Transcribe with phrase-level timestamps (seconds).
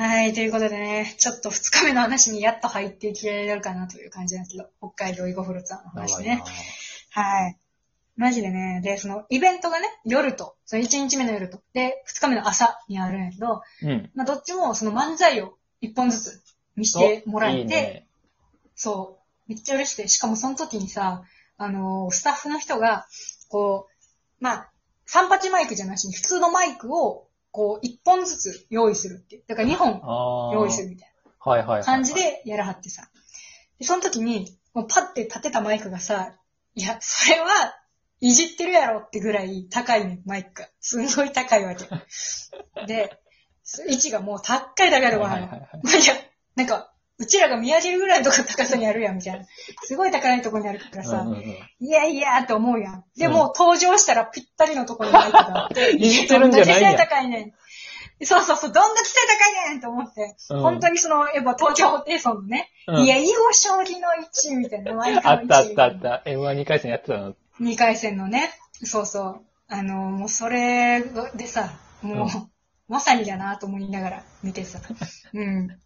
[0.00, 6.40] はい、ということでね、ちょっと二日目の話にやっと入っていけるかなという感じなんですけど、北海道囲碁フルーツの話ね。
[7.10, 7.58] はい。
[8.16, 14.10] マジでね、で、そのイベントがね、夜と、その1日目の夜と、で、2日目の朝にあるんやけど、うん。
[14.14, 16.42] まあどっちもその漫才を1本ずつ
[16.76, 18.06] 見せてもらえて、いいね。
[18.76, 19.18] そ
[19.48, 21.24] う、めっちゃ嬉しくて、しかもその時にさ、
[21.56, 23.08] あのースタッフの人が、
[23.48, 24.70] こう、まあ、
[25.06, 29.44] 三八マイクじゃなしに普通のマイクを、こう、1本ずつ用意するっていう。
[29.46, 30.54] だから2本ああ。
[30.54, 31.80] 用意するみたいはいはいはい。
[31.80, 32.14] な感じ。
[32.14, 33.08] でやらはってさ。
[33.78, 36.36] で、その時に、もうパッて立てたマイクがさ、
[36.74, 37.48] いや、それは、
[38.20, 40.68] いじってるやろってぐらい高いね、マイクが。
[40.80, 41.88] すんごい高いわけ。
[42.86, 43.20] で、
[43.88, 46.14] 位置がもう高いだけでわ、はいはいはいいや、
[46.56, 49.44] なんか、うちらが見上げるぐらいのとこ高さにあるやん、みたいな。
[49.82, 51.44] すごい高いとこにあるからさ、うんうんうん
[51.80, 53.04] いやいやって思うやん。
[53.16, 57.40] でうんも、登場したらぴったりのところにマイクがあって、 いじってるんじゃないやん高いね
[58.20, 58.24] ん。
[58.24, 66.22] そうそうそう、どんだけ背高いねんと思って、うん本当にその、やっぱ東京ホテイソンのね、うんいや、囲碁将棋の位置みたいな、あったあったあった。
[66.26, 67.34] M12 回戦やってたの。
[67.60, 68.50] 2回戦のね、
[68.84, 69.40] そうそう。
[69.68, 71.02] あの、もうそれ
[71.34, 71.70] でさ、
[72.02, 72.50] もう、うん
[72.88, 74.80] まさにだなと思いながら見てさ。
[75.34, 75.78] うん。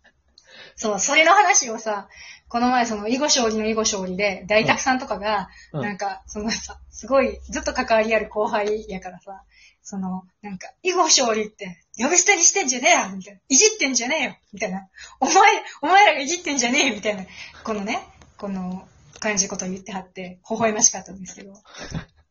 [0.77, 2.09] そう、それの話をさ、
[2.49, 9.43] この前その囲碁将棋の囲碁将棋で、大沢さんとかが、うんなんか、そのさ、すごいずっと関わりある後輩やからさ、
[9.83, 13.41] その、なんか、囲碁将棋って、呼び捨てにしてんじゃねえよみたいな。
[13.49, 14.89] いじってんじゃねえよみたいな。
[15.21, 15.35] お前、
[15.83, 17.25] お前らがいじってんじゃねえよみたいな。
[17.65, 17.99] このね、
[18.37, 18.87] この
[19.19, 21.55] 感じのことを言ってはって、微笑ましかったんですけど。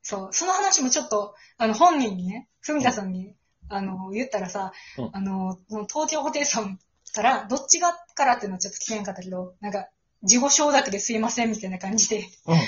[0.02, 3.35] そう、その話もちょっと、あの、本人にね、ふみたさんに、
[3.69, 6.80] あの、言ったらさ、うんあの、その東京ホテイソン
[7.13, 9.88] から、どっちがからっていうのはちょっと聞けなかったけど、なんか、
[10.23, 12.55] 自己承諾ですいませんみたいな感じで、うん。
[12.55, 12.61] あの、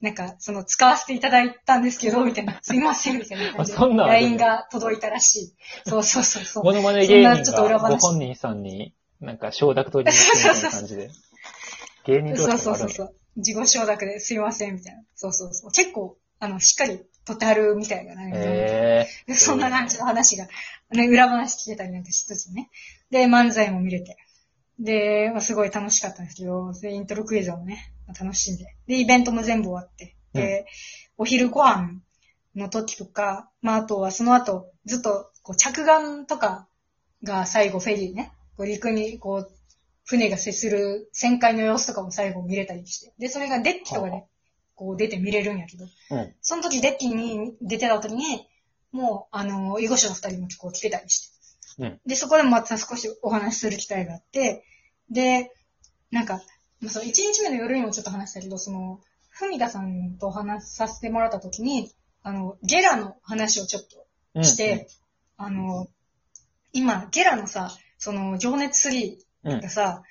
[0.00, 5.54] なんか、その、使わせていただいたんですけど、みたいな、すいませんみたいな感じで、LINE が届いたらしい。
[5.86, 6.64] そうそうそうそう。
[6.64, 11.10] モノマネ芸人そんなちょっと裏が話ご本人さんに、なんか承諾取りに行くみたいな感じで。
[12.04, 13.14] 芸人同そう士があるのそうそうそう。
[13.36, 15.02] 自己承諾ですいません、みたいな。
[15.14, 15.70] そうそうそう。
[15.70, 18.32] 結構、あの、しっかり取ってはるみたいなね。
[18.34, 20.48] へでそんな感じの話が、
[20.90, 22.70] ね、裏話聞けたりなんかしつつね。
[23.10, 24.16] で、漫才も見れて。
[24.78, 28.76] で、まあ、すごい楽しかったんですけど、で、イントロクイズもね、まあ楽しんで。
[28.86, 30.16] で、イベントも全部終わって。
[30.32, 30.66] で、
[31.16, 32.00] お昼ご飯
[32.56, 36.66] の時とか、まあ、あとはその後、ずっと、こう、着岸とか
[37.22, 39.50] が最後フェリーね、こう陸に、こう、
[40.04, 43.14] 船が接する旋回の様子とかも最後見れたりして。
[43.18, 44.24] で、それがデッキとかで、
[44.82, 46.34] こう出て見れるんやけど、うん。
[46.40, 48.48] その時デッキに出てた時に、
[48.90, 51.84] もう、あの、囲碁書の二人もこう来てたりして。
[51.84, 54.64] うんで、そこでもまた少しお話しする機会があって、
[55.10, 55.52] で、
[56.10, 56.42] なんか、
[56.80, 59.00] まあ、その一日目の夜にもちょっと話したけど、その、
[59.30, 61.90] ふみださんと話させてもらった時に、
[62.22, 64.88] あの、ゲラの話をちょっとうんして、
[65.38, 65.86] あの、
[66.72, 69.60] 今、ゲラのさ、その、情熱3うん。
[69.60, 70.02] がさ、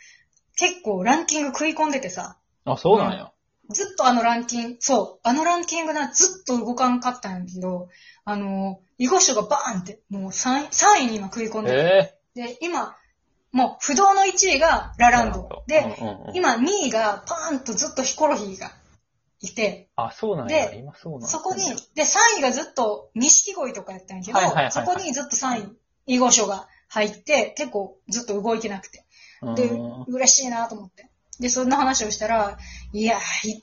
[0.58, 3.32] 結構ランキング食い込んでてさ、あ、そうなんや。
[3.72, 7.90] ずっとあのランキング、そう、あのランキングな、ずっと動かんかったんやけど、
[8.24, 12.96] あの、囲碁書がバーンって、もう 3, 3位に今食い込んでえて、で、今、
[13.52, 15.64] もう不動の1位がラえランド。
[15.68, 18.72] で、、うんうんうん今2位がパーンとずっとヒコロヒーが
[19.42, 20.70] いて、あ、そうなんや。
[20.70, 21.64] で今そうなんやそこに、
[21.96, 25.76] で、3位がずっと錦鯉とかやったんやけど、はいはいはいはいそこにずっと3
[26.08, 29.06] 位、囲碁書が入って、結構ずっと動いてなくて。
[29.56, 31.10] でうん、嬉しいなと思って。
[31.42, 32.58] で、そんな話をしたら、
[32.94, 33.18] いや、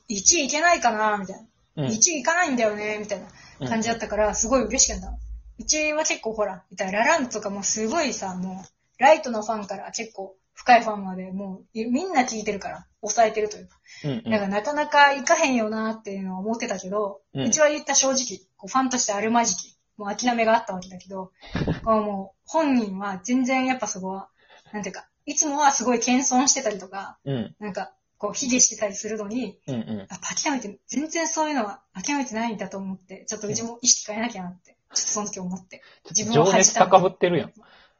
[0.08, 1.42] い1位いけないかなみたいな。
[1.42, 1.48] うん
[1.86, 3.22] 1位いかないんだよねみたい
[3.60, 5.16] な感じだったから、すごい嬉しかった。
[5.60, 13.78] うちは結構ほら、いたらラランドとかもすごいさ、もう、ライトのファンから結構深いファンまで、もう、みんな聞いてるから、抑えてるというか。
[14.04, 21.32] うんうんだからなかなかいかへんよなっていうのは思ってたけど、ううんちは言った正直、こうファンとしてあるまじき、もう諦めがあったわけだけど、
[21.84, 24.28] こうもう本人は全然やっぱそこは、
[24.72, 27.54] なんていうか、いつもはすごい謙遜してたりとか、うん。
[27.60, 30.06] なんか、こう、卑下してたりするのに、うんうん。
[30.08, 35.82] あ、諦めて、全然そういうのは諦めてないんだと思って、ちょっとうちも意識変えなきゃなって、ちょっとその時思って。
[36.08, 37.52] 自分を情熱高ぶってるやん。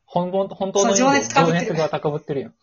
[0.06, 2.54] 本本本当の情で熱高ぶってる情熱が高ぶってるやん。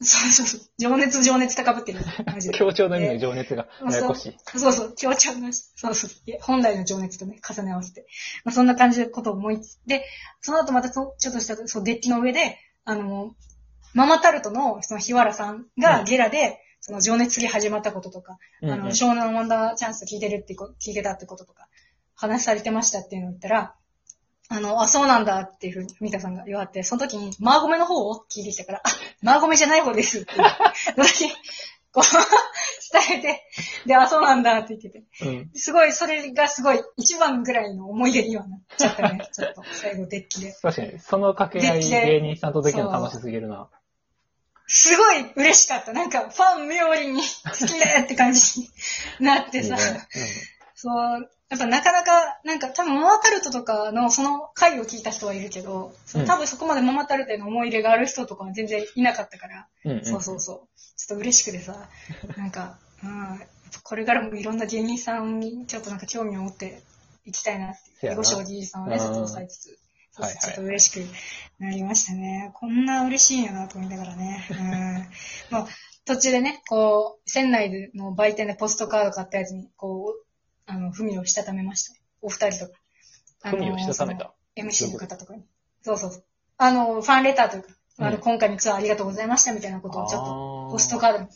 [0.00, 0.60] そうそうそう。
[0.78, 2.00] 情熱、情熱高ぶってる。
[2.24, 2.54] マジで。
[2.56, 4.38] 強調の意味の情熱がややこしい。
[4.56, 6.10] そうそう、強調の、そうそう、
[6.40, 8.06] 本来の情熱とね、重ね合わせて。
[8.44, 10.04] まあ、そんな感じのことを思いつつ、で、
[10.40, 13.34] その後またそちょっとした、そう、デッキの上で、あの、
[13.94, 21.68] ママタルトの、その日原さんがうんゲラで、その情熱次始まったこととか、うんうんあの、湘南ワンダーチャンス聞いてるってこ、聞いてたってこととか、
[22.14, 23.74] 話されてましたっていうのを言ったら、
[24.50, 28.88] あの、あ、そうなんだっていうふうに、ミカさんが言われて、その時に、マーゴメの方を聞いてきたから、あ、
[29.22, 30.56] マーゴメじゃない方ですって言って。
[30.94, 31.28] その時
[31.92, 33.42] こう、伝えて、
[33.86, 35.04] で、あ、そうなんだって言ってて。
[35.26, 35.50] うん。
[35.54, 39.28] すごい、それがすごい、一番ぐらいの思い出にはなっちゃったね。
[39.32, 40.54] ちょっと、最後、デッキで。
[40.62, 43.68] 確かに、その掛け合い芸人さんとできるの楽しすぎるな。
[44.68, 45.92] すごい嬉しかった。
[45.92, 48.68] なんか、ファン冥利に好きねって感じに
[49.20, 49.76] なってさ。
[49.76, 50.06] いいね。
[50.74, 59.90] そう、やっぱなかなか、なんか多分ママタルトとかのその回を聞いた人はいるけど、その多分そこまでママタルトへの思い入れがある人とかは全然いなかったから、うん。
[59.98, 60.04] うん。
[60.04, 60.56] そうそうそう。
[60.96, 61.88] ちょっと嬉しくてさ、
[62.36, 63.40] なんか、うん、
[63.82, 66.82] これからもいろんな芸人さんにちょっとなんか興味を持って
[67.24, 69.78] いきたいなって囲碁将棋さんをね、うんちょっと抑えつつ、
[70.18, 71.06] はいはいちょっと嬉しく
[71.58, 72.52] なりましたね。
[72.54, 74.46] こんな嬉しいんやなと思いながらね。
[74.50, 75.08] うん。
[75.50, 75.68] まあ、
[76.04, 80.24] 途中でね、こう、船内での売店でポストカード買ったやつに、こう、
[80.66, 81.98] あの、文をしたためました。
[82.22, 82.78] お二人とか。
[83.42, 84.34] あの文をしたためた。
[84.56, 85.44] MC の方とかに。
[85.82, 86.24] そうそうそう。
[86.58, 91.28] あの、ファンレターというか、あの、うん今回のツアーありがとうございましたみたいなことをちょっと、とポストカードに、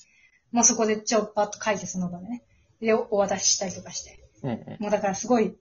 [0.53, 2.43] もうそこでちょっパッと書いてその場でね。
[2.81, 4.21] で、お渡ししたりとかして。
[4.43, 4.77] うんうん。
[4.81, 5.57] もうだからすごい、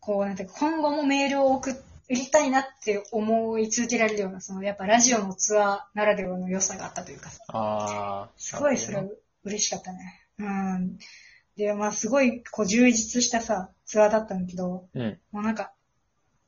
[0.00, 1.70] こう、なんて今後もメールを送
[2.14, 7.42] りたいなって思い続けられるような、その、やっぱラジオのツアーならではの良さがあったというかさ。
[7.48, 8.28] ああ。
[8.36, 9.04] すごいそれは
[9.44, 10.26] 嬉しかったね。
[10.38, 10.98] うん。
[11.56, 15.18] で、まあすごい、こう、充実したさ、ツアーだったんだけど、うん。
[15.30, 15.72] もうなんか、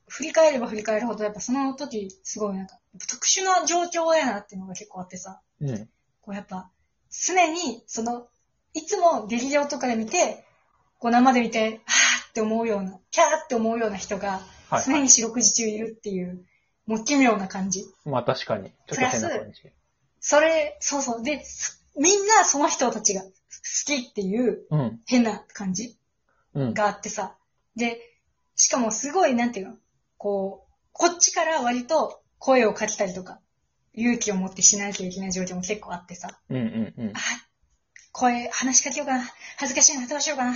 [0.08, 2.78] 振り返れば振り返るほど、やっぱその時、すごいなんか、
[3.08, 5.88] 特殊な状況やなっていうのが結構あってさ、うん。
[6.20, 6.70] こうやっぱ、
[7.10, 8.28] 常に、その、
[8.74, 10.44] いつも劇場とかで見て、
[10.98, 14.40] こう生で見て、はーって思うような、キャーって思うような人が、
[14.76, 16.44] はい常に四六時中いるっていう、
[16.86, 17.86] もう奇妙な感じ。
[18.04, 18.70] まあ確かに。
[18.70, 19.62] ちょっと変な感じ。
[20.20, 21.22] それ、そうそう。
[21.22, 23.28] で、すみんなその人たちが好
[23.84, 25.00] きっていううん。
[25.06, 25.96] 変な感じ
[26.54, 26.74] うん。
[26.74, 27.36] があってさ。
[27.76, 28.00] で、
[28.56, 29.74] しかもすごい、なんていうの
[30.16, 33.40] こう、こっちから割と声をかけたりとか、
[33.94, 36.38] 勇気を持ってしなきゃいけない状況も結構あってさ。
[36.48, 37.20] うんうんうんあ。、
[38.12, 39.24] 声、話しかけようかな。
[39.56, 40.54] 恥ずかしいな、どうしようかな。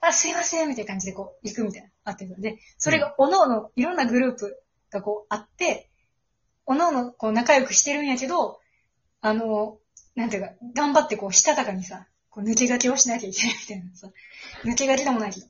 [0.00, 5.88] あ、すいません、みたいな感じでこう、行くみたいな、あってるので、それが、おのおの、いろんなグループがこう、あって、
[6.66, 8.60] おのおの、こう、仲良くしてるんやけど、
[9.20, 9.78] あの、
[10.16, 14.08] なんていうか、頑張ってこう、したたかにさ、こう、抜け駆けをしなきゃいけないみたいなさ、
[14.64, 15.46] 抜け駆けでもないけど、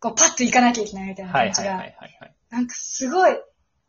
[0.00, 2.34] こう、パッと行かなきゃいけないみたいな感じが、はいはいはい。
[2.50, 3.36] なんかすごい、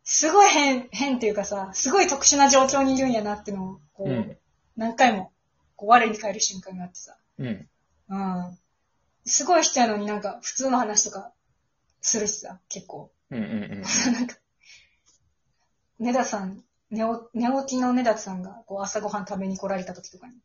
[0.04, 4.36] すごい変、変っていうかさ、すごい特殊な状況にいるんやなっていうのを、こう、うん
[4.76, 5.32] 何回も、
[5.78, 7.68] こう、我に返る瞬間があってさ、うん。
[8.08, 8.58] うん。
[9.24, 11.32] すごい人やのになんか普通の話とか
[12.00, 13.10] するしさ、結構。
[13.30, 13.82] うんうんうん。
[14.12, 14.36] なんか、
[16.00, 20.40] ネダさん、寝お寝起きのネダさんがこう朝ごはん食べに来られた時とかに、うん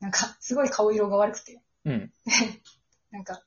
[0.00, 2.12] なんかすごい顔色が悪くて、うん。
[3.10, 3.42] なんか、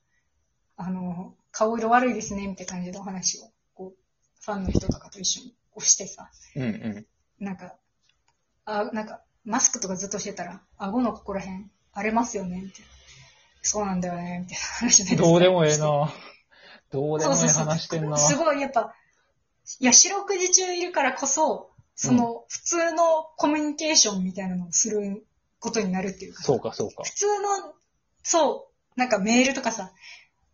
[0.78, 7.46] あの、顔色悪いですね、みたいな感じでお話を、こう、ファンの人とかと一緒にこうしてさ、うんうん。
[7.46, 7.76] なんか、
[8.66, 12.88] あ、なんか、マスクとかずっとしてたら、顎のここら辺荒れますよね、みたいな。
[13.62, 15.16] そうなんだよね、みたいな話で。
[15.16, 16.14] どうでもええな。
[16.92, 18.18] どうでもええ話してんな。
[18.18, 18.94] すごい、やっぱ、
[19.80, 25.26] いや、四六時中いるからこそ、その、普通のコミュニケーションみたいなのをする
[25.60, 27.04] ことになるっていうか、そうかそうか。
[27.04, 27.74] 普通の、
[28.24, 29.92] そう、なんかメールとかさ、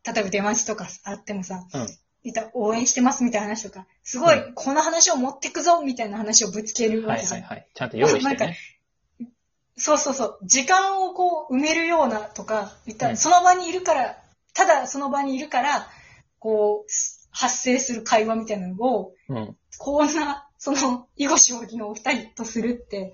[0.05, 1.87] 例えば出待ちとかあってもさ、うん
[2.25, 7.39] いた応援してますみたいな話とか、すごい、うこの話を持ってくぞみたいな話をぶつけるわはけじゃん。
[7.41, 7.67] いはいはい。
[7.75, 8.57] ちゃんと用意してね。
[9.77, 10.39] そうそうそう。
[10.43, 14.17] 時間をこう埋めるようなとか、いったうんその場にいるから、
[14.53, 15.87] ただその場にいるから、
[16.39, 16.91] こう、
[17.31, 19.57] 発生する会話みたいなのを、うん。
[19.77, 23.13] こんな、その、囲碁将棋のお二人とするって。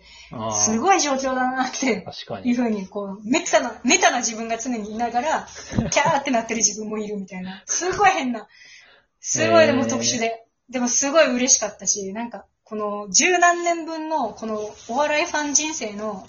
[0.51, 2.49] すごい状況だなって、確かに。
[2.49, 5.47] いうふうに、こう、メタな、メタな自分が常にいながら、
[5.89, 7.63] キャーってなってる自分もいるみたいな。
[7.65, 8.47] すごい変な。
[9.19, 10.45] すごいでも特殊で。
[10.69, 16.27] でもすごい嬉しかったし、なんか、この十何年分の、このお笑いファン人生の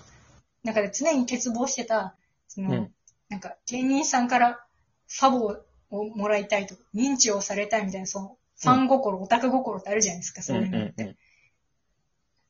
[0.65, 2.15] 中で常に欠乏してた、
[2.49, 2.93] その、うん
[3.29, 4.61] なんか芸人さんから
[5.09, 5.57] ファボ
[5.89, 11.03] をもらいたいとか、認知をされたいみたいな、その、ファン心、オタク心ってあるじゃないですか、そういうのって。
[11.03, 11.17] うんうん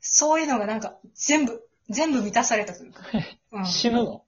[0.02, 3.04] そういうのがなんか、全部、全部満たされたというか。
[3.52, 4.24] うん死ぬの？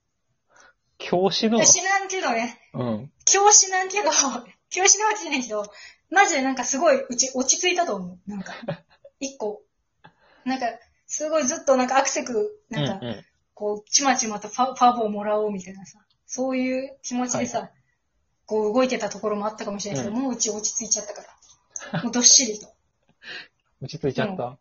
[0.97, 1.65] 今日死ぬの？
[1.65, 3.11] 死なんけどね、うん。
[3.31, 4.09] 今日死なんけど、
[4.73, 5.65] 今日死ぬわけじゃないけど、
[6.09, 8.29] マジでなんかすごいうち落ち着いたと思う。
[8.29, 8.53] なんか、
[9.19, 9.63] 一個。
[10.45, 10.67] なんか、
[11.07, 13.25] すごいずっとなんかアクセク、うなんか、んうん。
[13.55, 15.97] こう、ちまちまとファファボをもらおうみたいなさ、
[16.27, 17.69] そういう気持ちでさ、は
[18.45, 21.23] こう動いてたところもあったかもしれないけど、うもううち落ち着いちゃったか
[21.93, 22.03] ら。
[22.03, 22.67] もうどっしりと。
[23.81, 24.57] 落ち着いちゃった？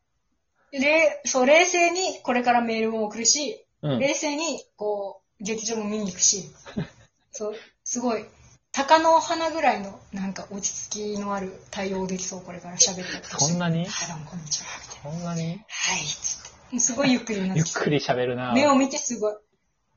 [0.71, 3.99] で、そう、冷静にこれからメールも送るし、うん。
[3.99, 6.51] 冷静に、こう、劇場も見に行くし、
[7.33, 8.25] そう、すごい、
[8.73, 13.85] 鷹の花ぐらいの、なんか落ち着きのある対応できそう、これから喋ってそんなに？
[13.87, 14.67] はい、どうもこんにちは。
[15.03, 15.65] そんなに？
[15.69, 16.44] はい、つって。
[16.79, 19.35] すごいゆっくりになってきてゆっくり喋るな目を見てすごい。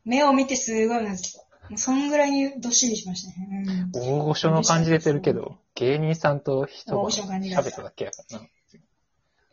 [0.05, 1.43] 目を見てすごいなんですよ。
[1.69, 3.65] もうそんぐらいにどっしりしましたね。
[3.67, 3.91] うん。
[3.93, 8.39] 大御所の感じ出てるけど、芸人さんと一晩大御所の感じが喋っただけやから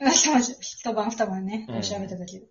[0.07, 0.13] な。
[0.13, 2.47] 一晩、一晩二晩ね、うん調べただけで。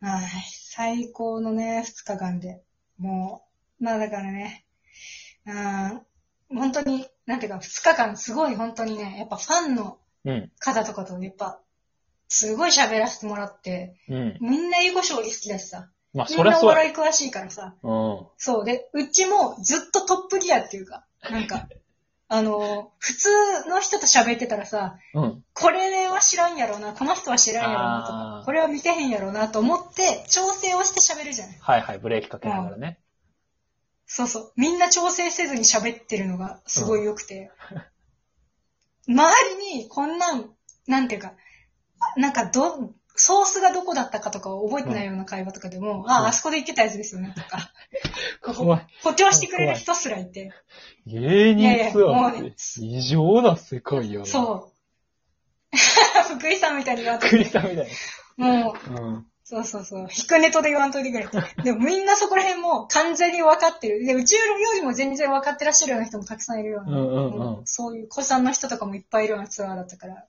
[0.00, 0.30] はい。
[0.50, 2.62] 最高のね、二日間で。
[2.98, 3.42] も
[3.80, 4.64] う、まあだからね、
[5.46, 10.50] あー本当に、なんていうか、二日間すごい本当にね、やっぱファンのうん。
[10.58, 11.60] 方とかとやっぱ、
[12.28, 14.38] すごい喋らせてもらって、うん。
[14.40, 16.76] みんな囲碁将棋好きだしさ、まあ、みんなおそりゃそうや。
[16.76, 18.26] 笑い詳しいからさ、うん。
[18.36, 18.64] そう。
[18.64, 21.68] で、うちもずっとトップギアっていうか、なんか、
[22.30, 23.30] あの、普通
[23.70, 25.44] の人と喋ってたらさ、うん。
[25.54, 31.48] これは知らんやろうな、この人は知らんやろうなとあーか、これは見てへんやろうなと思って、調整をして喋るじゃん。
[31.48, 32.98] はいはい、ブレーキかけながらね。
[34.06, 34.52] そうそう。
[34.56, 37.50] みんな調整せずに喋ってるのがすごい良くて。
[39.08, 40.50] 周りにこんなん、
[40.86, 41.34] なんていうか、あ
[42.16, 47.72] なんかど、ソースがどこだったかとかを覚えてないような会話とかでも、んあ、あそこで言ってたやつですよね、とか、
[48.54, 48.86] 怖い。
[49.02, 50.52] 補強してくれる人すらいて。
[51.06, 54.26] 芸人ツアーって異常な世界やな。
[54.26, 54.78] そう。
[56.38, 57.36] 福井さんみたいに言わんといて。
[57.36, 57.88] クリスタみたい
[58.36, 59.00] もう、な。
[59.00, 59.26] うん。
[59.50, 60.00] そうそうそう。
[60.02, 61.26] 引くネトで言わんといてくれ。
[61.64, 64.04] でもみんなそこら辺も完全に分かってる。
[64.04, 64.42] で、宇宙よ
[64.74, 66.98] りも全然分かってらっしゃるような人もたくさんいるような。
[66.98, 70.26] うんうんうんもそういう子さんの人とかもいっぱいいるようなツアーだったから、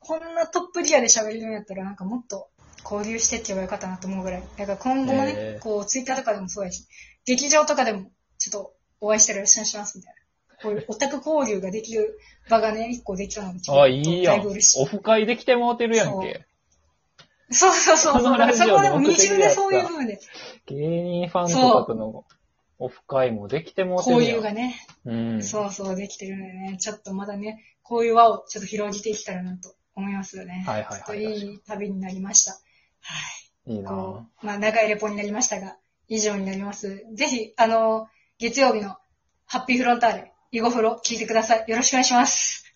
[0.00, 2.48] こんなトップギアで喋れるんやったらなんかもっと
[2.82, 4.42] 交流してって言えばよかったなと思うぐらい。
[4.56, 6.86] だから今後もね、へーこうツイッターとかでもそうやし、
[7.26, 10.20] 劇場とかでもちょっとお会いしたらよろしくお願いしますみたいな。
[10.62, 14.84] こういうオタク交流ができる場がね、一個できたので、あ、いいやんオ。
[14.84, 16.44] フ会できてもうてるやんけ。
[17.50, 18.52] そうそうそうそう。
[18.52, 20.20] そこでも二重でそういう部分で
[20.66, 22.24] 芸人ファンとかとの
[22.78, 24.36] オフ会もできてもうてる交。
[24.36, 25.42] 流がね、うん。
[25.42, 30.64] そうそうできてるのでね、ちょっとまだね、こういう輪をちょっと広げていけたらなと思いますよね。
[30.66, 32.52] はいはいはいいい旅になりました。
[32.52, 32.58] は
[33.66, 33.72] い。
[33.72, 33.90] いいな
[34.42, 35.76] まあ長いレポになりましたが、
[36.08, 37.04] 以上になります。
[37.14, 38.96] ぜひ、あの、月曜日の
[39.46, 41.64] ハッピーフロンターレ、囲碁フロ聞いてください。
[41.68, 42.69] よろしくお願いします。